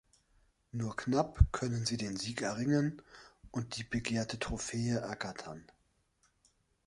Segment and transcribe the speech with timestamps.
[0.71, 2.99] Nur knapp können sie den Sieg erringen
[3.51, 5.63] und die begehrte Trophäe ergattern.